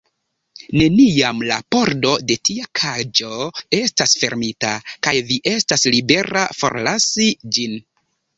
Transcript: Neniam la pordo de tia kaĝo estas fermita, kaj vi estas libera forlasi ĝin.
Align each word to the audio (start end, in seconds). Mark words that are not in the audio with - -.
Neniam 0.77 1.43
la 1.49 1.57
pordo 1.75 2.13
de 2.31 2.37
tia 2.49 2.65
kaĝo 2.79 3.29
estas 3.81 4.17
fermita, 4.23 4.73
kaj 5.09 5.15
vi 5.29 5.39
estas 5.53 5.87
libera 5.97 6.49
forlasi 6.63 7.29
ĝin. 7.59 7.79